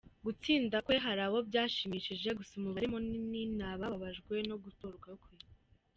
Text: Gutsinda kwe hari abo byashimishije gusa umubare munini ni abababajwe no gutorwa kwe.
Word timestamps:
Gutsinda 0.25 0.77
kwe 0.85 0.95
hari 1.05 1.21
abo 1.27 1.39
byashimishije 1.49 2.29
gusa 2.37 2.53
umubare 2.55 2.85
munini 2.93 3.41
ni 3.57 3.63
abababajwe 3.71 4.35
no 4.49 4.55
gutorwa 4.63 5.11
kwe. 5.21 5.33